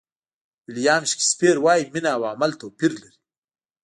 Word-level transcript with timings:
ویلیام 0.67 1.03
شکسپیر 1.11 1.55
وایي 1.61 1.85
مینه 1.93 2.11
او 2.17 2.21
عمل 2.31 2.51
توپیر 2.61 2.91
لري. 3.01 3.13